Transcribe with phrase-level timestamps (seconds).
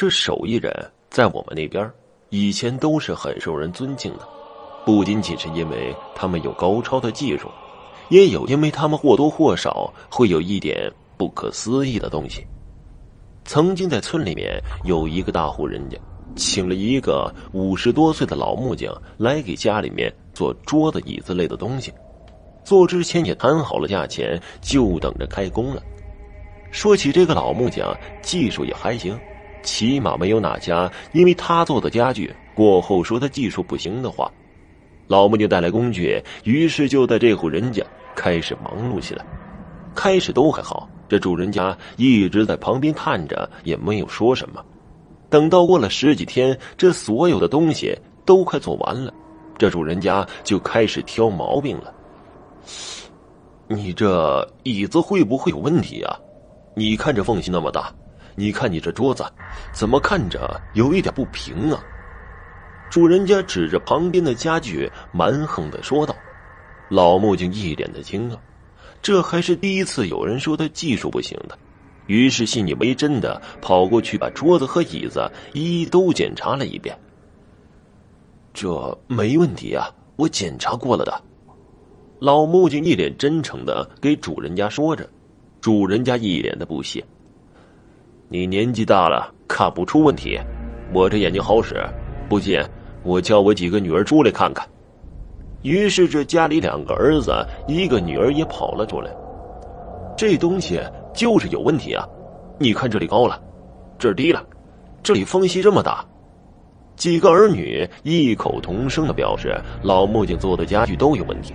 [0.00, 0.72] 这手艺人
[1.10, 1.90] 在我们那边
[2.30, 4.26] 以前都是很受人尊敬的，
[4.82, 7.50] 不仅仅是因为他们有高超的技术，
[8.08, 12.46] 也有因为他们或多或少会有一点不可思议的东西。
[13.44, 15.98] 曾经在村里面有一个大户人家，
[16.34, 21.92] 请了一个五十多岁的老木匠来给家里面做桌子、椅子类的东西，
[22.64, 25.82] 做之前也谈好了价钱，就等着开工了。
[26.70, 29.14] 说起这个老木匠，技术也还行。
[29.62, 34.30] 起码没有哪家因为他做的家具过后说他技术不行的话。
[35.06, 39.26] 老木匠带来工具，于是就在这户人家开始忙碌起来。
[39.92, 44.64] 开始都还好，这主人家一直在旁边看着，也没有说什么。
[45.28, 49.12] 等到过了十几天，这所有的东西都快做完了，
[49.58, 51.92] 这主人家就开始挑毛病了。
[53.66, 56.16] 你这椅子会不会有问题啊？
[56.74, 57.92] 你看这缝隙那么大。
[58.40, 59.22] 你看，你这桌子
[59.70, 61.84] 怎么看着有一点不平啊？
[62.88, 66.16] 主人家指着旁边的家具，蛮横的说道。
[66.88, 68.38] 老木匠一脸的惊愕，
[69.02, 71.58] 这还是第一次有人说他技术不行的，
[72.06, 76.98] 于是信以为真的跑过去，把桌子和椅子一一都检查了一遍。
[78.54, 81.22] 这没问题啊，我检查过了的。
[82.20, 85.06] 老木匠一脸真诚的给主人家说着，
[85.60, 87.04] 主人家一脸的不屑。
[88.32, 90.38] 你年纪大了，看不出问题。
[90.94, 91.84] 我这眼睛好使，
[92.28, 92.62] 不信
[93.02, 94.64] 我叫我几个女儿出来看看。
[95.62, 99.10] 于是这家里两个儿子，一个女儿也跑了出来。
[100.16, 100.80] 这东西
[101.12, 102.06] 就是有问题啊！
[102.56, 103.42] 你看这里高了，
[103.98, 104.46] 这儿低了，
[105.02, 106.04] 这里缝隙这么大。
[106.94, 111.52] 几个儿女异口同声的表示，老木匠做的家具都有问题。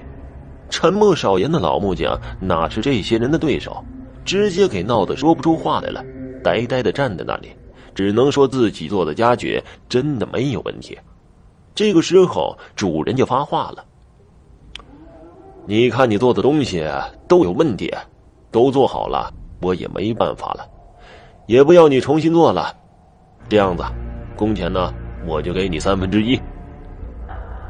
[0.69, 3.81] 沉默少言的老木匠哪是这些人的对手，
[4.25, 6.03] 直接给闹得说不出话来了。
[6.45, 7.49] 呆呆的站在那里，
[7.95, 10.95] 只能说自己做的家具真的没有问题。
[11.73, 13.83] 这个时候，主人就发话了
[15.65, 16.87] ：“你看，你做的东西
[17.27, 17.91] 都有问题，
[18.51, 20.63] 都做好了，我也没办法了，
[21.47, 22.71] 也不要你重新做了。
[23.49, 23.83] 这样子，
[24.35, 24.93] 工钱呢，
[25.25, 26.39] 我就给你三分之一。”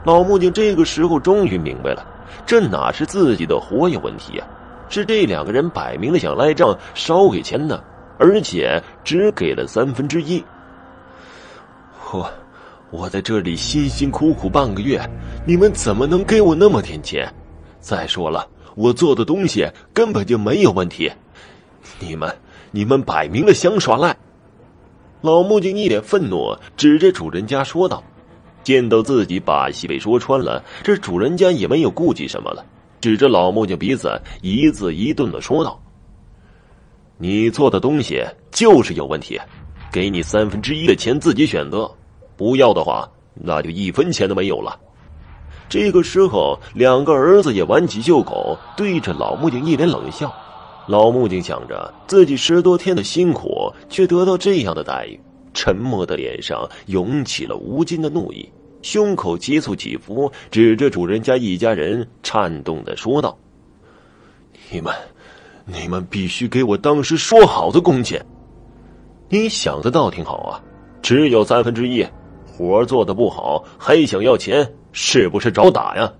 [0.03, 2.05] 老木匠这个时候终于明白了，
[2.45, 4.45] 这哪是自己的活有问题呀，
[4.89, 7.81] 是这两个人摆明了想赖账，少给钱呢。
[8.17, 10.43] 而且只给了三分之一。
[12.11, 12.29] 我，
[12.91, 15.01] 我在这里辛辛苦苦半个月，
[15.45, 17.31] 你们怎么能给我那么点钱？
[17.79, 21.11] 再说了，我做的东西根本就没有问题，
[21.99, 22.33] 你们，
[22.71, 24.15] 你们摆明了想耍赖！
[25.21, 28.03] 老木匠一脸愤怒，指着主人家说道
[28.63, 32.65] ：“见到自己把戏被说穿了，这主人家也没有顾忌什么了，
[33.01, 35.79] 指着老木匠鼻子，一字一顿的说道。”
[37.17, 38.21] 你做的东西
[38.51, 39.39] 就是有问题，
[39.91, 41.89] 给你三分之一的钱自己选择，
[42.35, 44.77] 不要的话那就一分钱都没有了。
[45.69, 50.33] 这个时候，两个儿子也挽起袖口，对着老木匠一脸冷笑。
[50.87, 55.19] 老木匠想着自己十多天的辛苦，却得到这样的待遇，
[55.53, 58.47] 沉默的脸上涌起了无尽的怒意，
[58.81, 63.37] 胸口急促起伏，指着主人家一家人，颤动的说道
[64.69, 64.93] ：“你们。”
[65.65, 68.23] 你们必须给我当时说好的工钱。
[69.27, 70.61] 你想的倒挺好啊，
[71.01, 72.05] 只有三分之一，
[72.45, 76.13] 活做的不好还想要钱，是不是找打呀？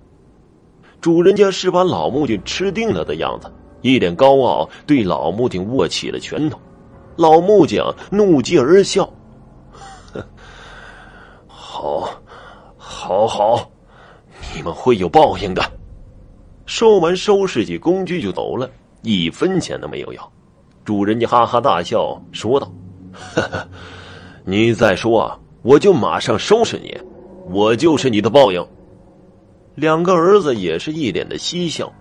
[1.00, 3.52] 主人家是把老木匠吃定了的样子，
[3.82, 6.58] 一脸高傲，对老木匠握起了拳头。
[7.14, 9.08] 老木匠怒极而笑
[11.46, 12.10] ：“好，
[12.76, 13.70] 好，好，
[14.54, 15.62] 你们会有报应的。”
[16.66, 18.68] 说完，收拾起工具就走了。
[19.02, 20.32] 一分钱都没有要，
[20.84, 22.72] 主人家哈哈大笑说道
[24.44, 26.96] ：“你再说啊，我就马上收拾你，
[27.48, 28.66] 我就是你的报应。”
[29.76, 31.92] 两个儿子也是一脸的嬉笑，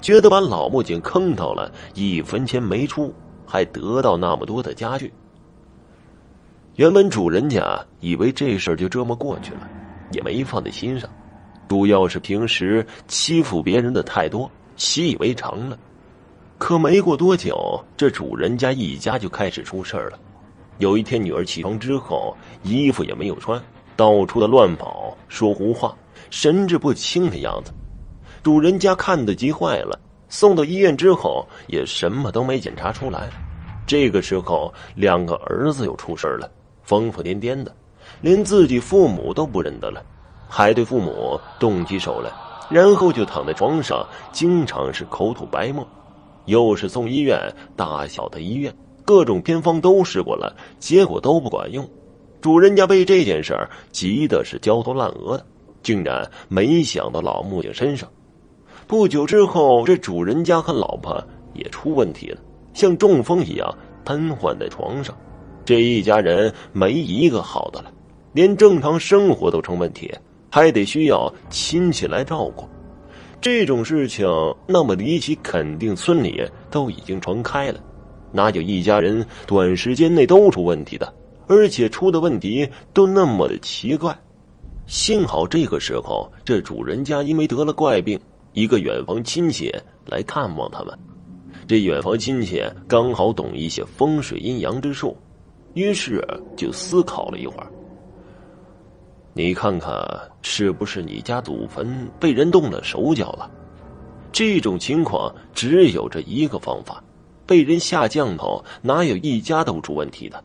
[0.00, 3.12] 觉得把老木匠坑到了，一分钱没出，
[3.44, 5.12] 还得到那么多的家具。
[6.76, 9.68] 原本主人家以为这事儿就这么过去了，
[10.12, 11.10] 也没放在心上，
[11.68, 15.78] 主要是平时欺负别人的太多，习以为常了。
[16.64, 20.18] 可没过多久，这主人家一家就开始出事了。
[20.78, 23.62] 有一天，女儿起床之后，衣服也没有穿，
[23.96, 25.94] 到处的乱跑，说胡话，
[26.30, 27.70] 神志不清的样子。
[28.42, 30.00] 主人家看得急坏了，
[30.30, 33.28] 送到医院之后，也什么都没检查出来。
[33.86, 36.50] 这个时候，两个儿子又出事了，
[36.82, 37.76] 疯疯癫癫的，
[38.22, 40.02] 连自己父母都不认得了，
[40.48, 42.30] 还对父母动起手来，
[42.70, 44.02] 然后就躺在床上，
[44.32, 45.86] 经常是口吐白沫。
[46.46, 47.38] 又是送医院，
[47.76, 48.74] 大小的医院，
[49.04, 51.88] 各种偏方都试过了，结果都不管用。
[52.40, 55.46] 主人家被这件事儿急的是焦头烂额的，
[55.82, 58.08] 竟然没想到老木匠身上。
[58.86, 61.22] 不久之后，这主人家和老婆
[61.54, 62.40] 也出问题了，
[62.74, 63.74] 像中风一样
[64.04, 65.16] 瘫痪在床上。
[65.64, 67.90] 这一家人没一个好的了，
[68.34, 70.12] 连正常生活都成问题，
[70.50, 72.68] 还得需要亲戚来照顾。
[73.44, 74.26] 这种事情
[74.66, 77.78] 那么离奇，肯定村里都已经传开了，
[78.32, 81.12] 哪有一家人短时间内都出问题的？
[81.46, 84.18] 而且出的问题都那么的奇怪，
[84.86, 88.18] 幸好这个时候这主人家因为得了怪病，
[88.54, 89.70] 一个远房亲戚
[90.06, 90.98] 来看望他们。
[91.68, 95.14] 这远房亲戚刚好懂一些风水阴阳之术，
[95.74, 96.26] 于是
[96.56, 97.70] 就思考了一会儿。
[99.36, 99.92] 你看看
[100.42, 103.50] 是不是你家祖坟被人动了手脚了？
[104.30, 107.02] 这种情况只有这一个方法，
[107.44, 110.40] 被人下降头，哪有一家都出问题的？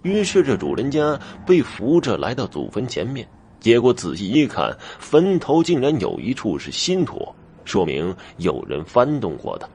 [0.00, 3.28] 于是，这主人家被扶着来到祖坟前面，
[3.60, 7.28] 结果仔细一看，坟头竟然有一处是新土，
[7.66, 9.68] 说明有人翻动过的。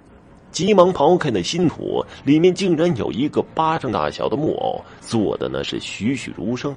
[0.51, 6.75] 急忙刨开那新土，里面竟然有一个巴掌大小的木偶，做的那是栩栩如生。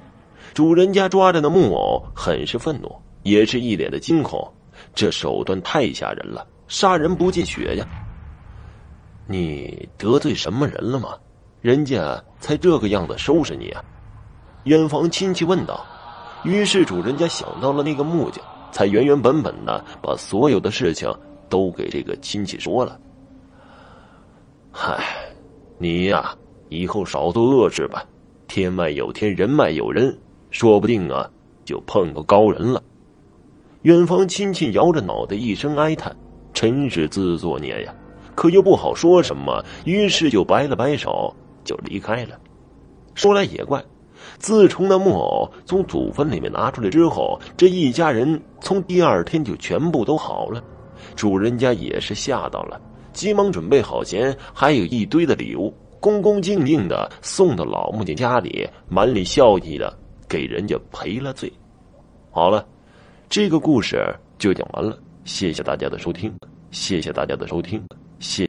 [0.53, 2.93] 主人家抓着那木偶，很是愤怒，
[3.23, 4.51] 也是一脸的惊恐。
[4.93, 7.85] 这手段太吓人了，杀人不见血呀！
[9.27, 11.09] 你得罪什么人了吗？
[11.61, 13.83] 人家才这个样子收拾你啊！
[14.63, 15.85] 远房亲戚问道。
[16.43, 21.13] 于是主人家想到了那个木匠，才原原本本的把所有的事情
[21.47, 22.99] 都给这个亲戚说了。
[24.71, 25.03] 嗨，
[25.77, 26.35] 你呀，
[26.69, 28.03] 以后少做恶事吧。
[28.47, 30.17] 天外有天，人外有人，
[30.51, 31.27] 说不定啊，
[31.65, 32.83] 就碰到高人了。
[33.81, 36.15] 远房亲戚摇着脑袋，一声哀叹
[36.53, 37.95] ：“真是自作孽呀！”
[38.35, 41.33] 可又不好说什么，于是就摆了摆手。
[41.63, 42.39] 就离开了。
[43.13, 43.83] 说来也怪，
[44.39, 50.63] 自从那木偶从祖坟里面拿出来之后，这一家人从第二天就全部都好了。
[51.15, 52.81] 主人家也是吓到了，
[53.13, 59.95] 急忙准备好钱，还有一堆的礼物，恭恭敬敬的送到老木匠家里，满脸笑意的
[60.31, 61.51] 给人家赔了罪。
[62.31, 62.65] 好了，
[63.27, 64.01] 这个故事
[64.39, 66.33] 就讲完了，谢谢大家的收听，
[66.71, 67.83] 谢谢大家的收听，
[68.19, 68.39] 谢。